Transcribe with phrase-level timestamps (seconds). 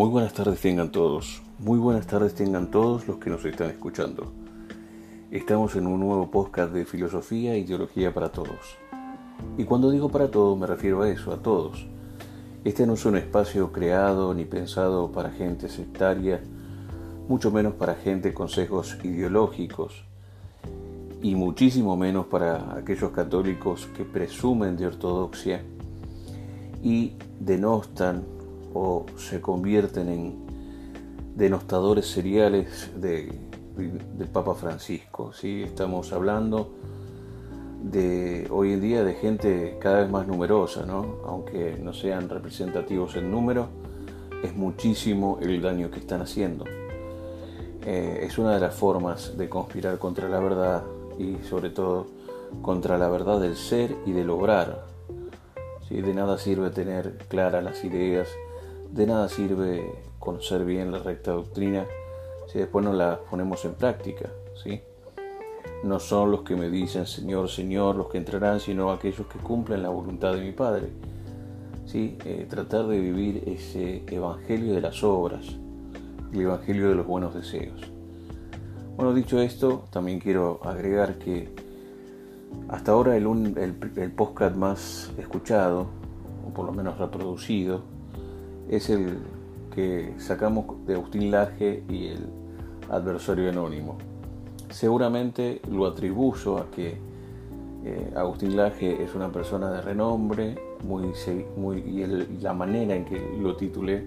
[0.00, 4.32] Muy buenas tardes tengan todos, muy buenas tardes tengan todos los que nos están escuchando.
[5.30, 8.78] Estamos en un nuevo podcast de filosofía e ideología para todos.
[9.58, 11.86] Y cuando digo para todos me refiero a eso, a todos.
[12.64, 16.40] Este no es un espacio creado ni pensado para gente sectaria,
[17.28, 20.06] mucho menos para gente con sesgos ideológicos
[21.20, 25.62] y muchísimo menos para aquellos católicos que presumen de ortodoxia
[26.82, 28.39] y denostan
[28.74, 30.34] o se convierten en
[31.36, 33.32] denostadores seriales de,
[33.76, 35.32] del Papa Francisco.
[35.32, 35.62] ¿sí?
[35.62, 36.70] Estamos hablando
[37.82, 41.16] de hoy en día de gente cada vez más numerosa, ¿no?
[41.26, 43.68] aunque no sean representativos en número,
[44.42, 46.64] es muchísimo el daño que están haciendo.
[47.84, 50.82] Eh, es una de las formas de conspirar contra la verdad
[51.18, 52.06] y sobre todo
[52.60, 54.84] contra la verdad del ser y del obrar.
[55.88, 56.02] ¿sí?
[56.02, 58.28] De nada sirve tener claras las ideas
[58.92, 61.86] de nada sirve conocer bien la recta doctrina
[62.50, 64.30] si después no la ponemos en práctica,
[64.62, 64.80] ¿sí?
[65.84, 69.82] No son los que me dicen Señor, Señor los que entrarán, sino aquellos que cumplen
[69.82, 70.88] la voluntad de mi Padre.
[71.86, 72.16] ¿Sí?
[72.24, 75.56] Eh, tratar de vivir ese evangelio de las obras,
[76.32, 77.80] el evangelio de los buenos deseos.
[78.96, 81.52] Bueno, dicho esto, también quiero agregar que
[82.68, 85.86] hasta ahora el, el, el podcast más escuchado,
[86.46, 87.82] o por lo menos reproducido,
[88.70, 89.18] es el
[89.74, 92.26] que sacamos de Agustín Laje y el
[92.88, 93.98] adversario anónimo.
[94.70, 96.96] Seguramente lo atribuyo a que
[97.84, 101.12] eh, Agustín Laje es una persona de renombre muy,
[101.56, 102.06] muy, y
[102.40, 104.06] la manera en que lo titulé,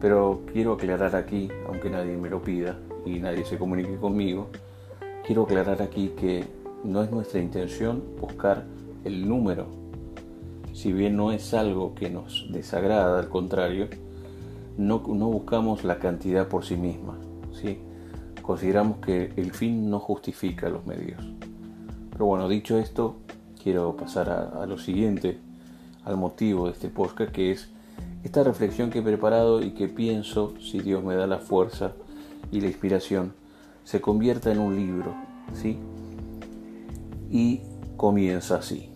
[0.00, 4.48] pero quiero aclarar aquí, aunque nadie me lo pida y nadie se comunique conmigo,
[5.24, 6.44] quiero aclarar aquí que
[6.82, 8.64] no es nuestra intención buscar
[9.04, 9.83] el número
[10.74, 13.88] si bien no es algo que nos desagrada, al contrario,
[14.76, 17.16] no, buscamos la cantidad por sí misma.
[17.52, 17.78] ¿sí?
[18.42, 21.22] Consideramos que el fin no justifica los medios.
[22.10, 23.16] Pero bueno, dicho esto,
[23.62, 25.38] quiero pasar a, lo siguiente,
[26.04, 27.68] al motivo de este podcast, que es
[28.24, 31.92] esta reflexión que he preparado y que pienso, si Dios me da la fuerza
[32.50, 33.32] y la inspiración,
[33.84, 35.14] se convierta en un libro.
[35.54, 35.78] ¿sí?
[37.30, 37.60] Y
[37.96, 38.93] comienza así.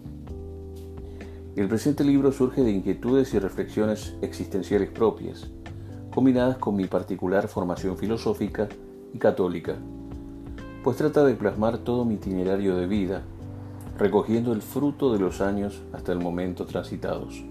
[1.58, 5.50] El presente libro surge de inquietudes y reflexiones existenciales propias,
[6.14, 8.68] combinadas con mi particular formación filosófica
[9.12, 9.74] y católica,
[10.84, 13.22] pues trata de plasmar todo mi itinerario de vida,
[13.98, 17.42] recogiendo el fruto de los años hasta el momento transitados.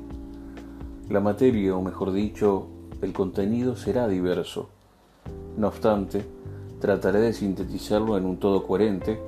[1.10, 2.68] La materia, o mejor dicho,
[3.02, 4.70] el contenido será diverso.
[5.58, 6.24] No obstante,
[6.80, 9.20] trataré de sintetizarlo en un todo coherente,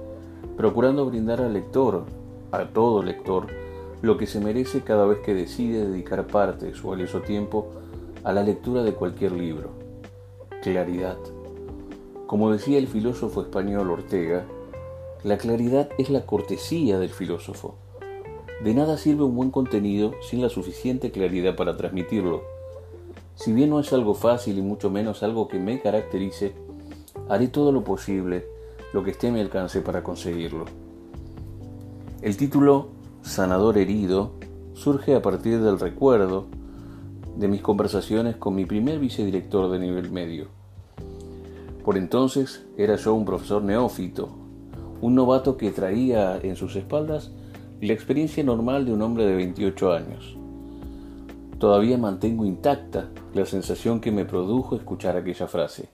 [0.56, 2.06] procurando brindar al lector,
[2.54, 3.48] a todo lector,
[4.02, 7.68] lo que se merece cada vez que decide dedicar parte de su valioso tiempo
[8.24, 9.72] a la lectura de cualquier libro.
[10.62, 11.18] Claridad.
[12.28, 14.46] Como decía el filósofo español Ortega,
[15.24, 17.76] la claridad es la cortesía del filósofo.
[18.64, 22.44] De nada sirve un buen contenido sin la suficiente claridad para transmitirlo.
[23.36, 26.54] Si bien no es algo fácil y mucho menos algo que me caracterice,
[27.30, 28.46] haré todo lo posible,
[28.94, 30.66] lo que esté a mi alcance para conseguirlo.
[32.22, 32.99] El título
[33.30, 34.32] sanador herido
[34.74, 36.48] surge a partir del recuerdo
[37.38, 40.48] de mis conversaciones con mi primer vicedirector de nivel medio.
[41.86, 44.30] Por entonces era yo un profesor neófito,
[45.02, 47.32] un novato que traía en sus espaldas
[47.82, 50.36] la experiencia normal de un hombre de 28 años.
[51.60, 55.90] Todavía mantengo intacta la sensación que me produjo escuchar aquella frase,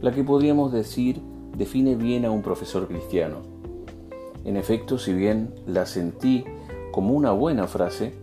[0.00, 1.20] la que podríamos decir
[1.56, 3.59] define bien a un profesor cristiano.
[4.44, 6.44] En efecto, si bien la sentí
[6.92, 8.14] como una buena frase,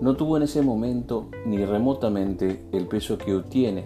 [0.00, 3.84] no tuvo en ese momento ni remotamente el peso que obtiene,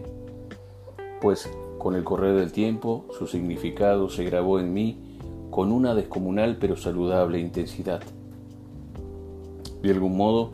[1.21, 4.99] pues con el correr del tiempo su significado se grabó en mí
[5.51, 8.01] con una descomunal pero saludable intensidad.
[9.83, 10.53] De algún modo,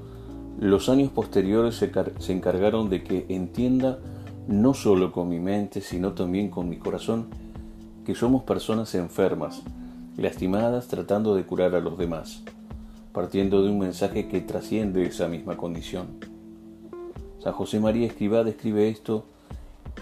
[0.58, 3.98] los años posteriores se, se encargaron de que entienda
[4.48, 7.26] no solo con mi mente, sino también con mi corazón,
[8.04, 9.62] que somos personas enfermas,
[10.16, 12.42] lastimadas tratando de curar a los demás,
[13.12, 16.08] partiendo de un mensaje que trasciende esa misma condición.
[17.38, 19.24] San José María Escribá describe esto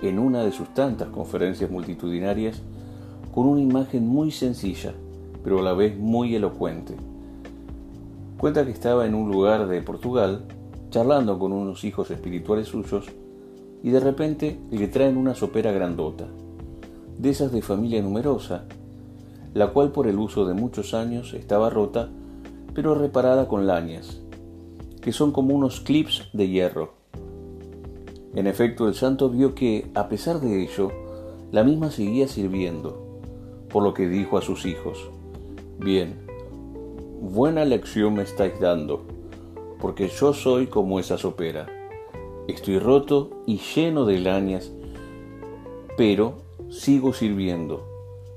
[0.02, 2.60] en una de sus tantas conferencias multitudinarias
[3.34, 4.94] con una imagen muy sencilla,
[5.42, 6.94] pero a la vez muy elocuente.
[8.38, 10.44] Cuenta que estaba en un lugar de Portugal
[10.90, 13.06] charlando con unos hijos espirituales suyos
[13.82, 16.26] y de repente le traen una sopera grandota,
[17.18, 18.64] de esas de familia numerosa,
[19.54, 22.10] la cual por el uso de muchos años estaba rota,
[22.74, 24.20] pero reparada con lañas,
[25.00, 26.94] que son como unos clips de hierro.
[28.34, 30.92] En efecto, el santo vio que, a pesar de ello,
[31.50, 33.20] la misma seguía sirviendo,
[33.68, 35.10] por lo que dijo a sus hijos,
[35.78, 36.26] Bien,
[37.20, 39.02] buena lección me estáis dando,
[39.80, 41.66] porque yo soy como esa sopera.
[42.46, 44.72] Estoy roto y lleno de lañas,
[45.96, 47.89] pero sigo sirviendo.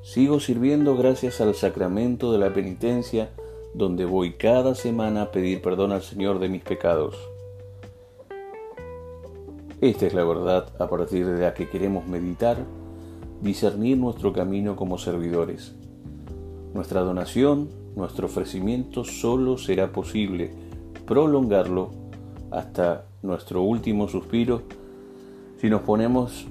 [0.04, 3.30] Sigo sirviendo gracias al sacramento de la penitencia,
[3.74, 7.16] donde voy cada semana a pedir perdón al Señor de mis pecados.
[9.80, 12.58] Esta es la verdad a partir de la que queremos meditar,
[13.42, 15.74] discernir nuestro camino como servidores.
[16.74, 20.52] Nuestra donación, nuestro ofrecimiento solo será posible
[21.08, 21.92] prolongarlo
[22.52, 24.64] hasta nuestro último suspiro
[25.62, 26.46] si nos ponemos,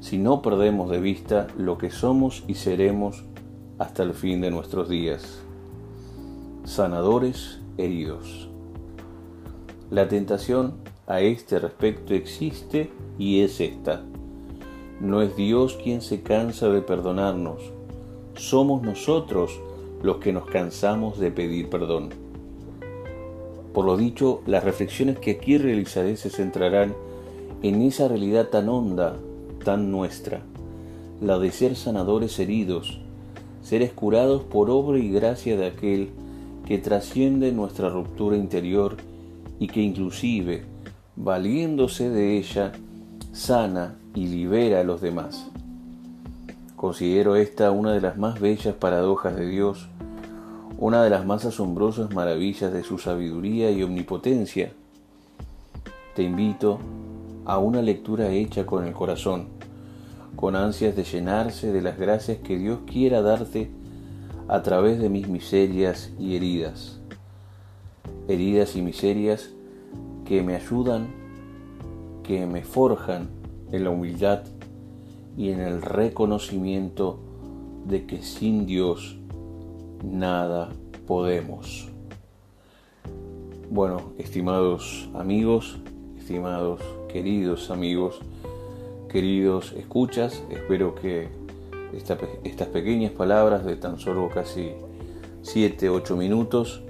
[0.00, 3.24] si no perdemos de vista lo que somos y seremos
[3.78, 5.42] hasta el fin de nuestros días.
[6.64, 8.48] Sanadores heridos.
[9.90, 10.74] La tentación
[11.06, 14.02] a este respecto existe y es esta.
[15.00, 17.60] No es Dios quien se cansa de perdonarnos,
[18.36, 19.60] somos nosotros
[20.02, 22.10] los que nos cansamos de pedir perdón.
[23.72, 26.94] Por lo dicho, las reflexiones que aquí realizaré se centrarán
[27.62, 29.16] en esa realidad tan honda,
[29.66, 30.42] tan nuestra,
[31.20, 33.00] la de ser sanadores heridos,
[33.64, 36.10] seres curados por obra y gracia de aquel
[36.64, 38.96] que trasciende nuestra ruptura interior
[39.58, 40.62] y que inclusive
[41.16, 42.70] valiéndose de ella,
[43.32, 45.48] sana y libera a los demás.
[46.76, 49.88] Considero esta una de las más bellas paradojas de Dios,
[50.78, 54.70] una de las más asombrosas maravillas de su sabiduría y omnipotencia.
[56.14, 56.78] Te invito
[57.44, 59.55] a una lectura hecha con el corazón,
[60.36, 63.70] con ansias de llenarse de las gracias que Dios quiera darte
[64.48, 67.00] a través de mis miserias y heridas.
[68.28, 69.50] Heridas y miserias
[70.24, 71.08] que me ayudan,
[72.22, 73.28] que me forjan
[73.72, 74.42] en la humildad
[75.36, 77.18] y en el reconocimiento
[77.86, 79.18] de que sin Dios
[80.04, 80.70] nada
[81.06, 81.88] podemos.
[83.70, 85.78] Bueno, estimados amigos,
[86.18, 88.20] estimados queridos amigos,
[89.16, 91.28] queridos escuchas, espero que
[91.94, 94.72] estas pequeñas palabras de tan solo casi
[95.42, 96.82] 7-8 minutos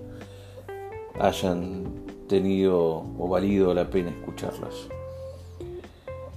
[1.20, 1.84] hayan
[2.28, 4.88] tenido o valido la pena escucharlas.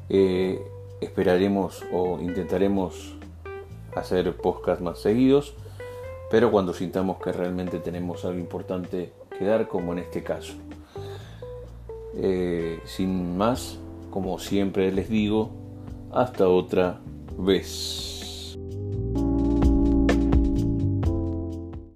[0.09, 0.61] Eh,
[1.01, 3.15] esperaremos o intentaremos
[3.95, 5.55] hacer podcast más seguidos,
[6.29, 10.53] pero cuando sintamos que realmente tenemos algo importante que dar, como en este caso.
[12.15, 13.79] Eh, sin más,
[14.11, 15.57] como siempre les digo,
[16.11, 16.99] hasta otra
[17.37, 18.18] vez.